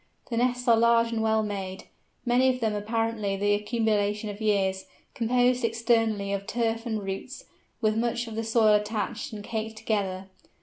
The 0.31 0.37
nests 0.37 0.67
are 0.67 0.75
large 0.75 1.11
and 1.11 1.21
well 1.21 1.43
made, 1.43 1.83
many 2.25 2.49
of 2.49 2.59
them 2.59 2.73
apparently 2.73 3.37
the 3.37 3.53
accumulation 3.53 4.31
of 4.31 4.41
years, 4.41 4.87
composed 5.13 5.63
externally 5.63 6.33
of 6.33 6.47
turf 6.47 6.87
and 6.87 7.03
roots, 7.03 7.43
with 7.81 7.95
much 7.95 8.25
of 8.25 8.33
the 8.33 8.43
soil 8.43 8.73
attached, 8.73 9.31
and 9.31 9.43
caked 9.43 9.77
together. 9.77 10.29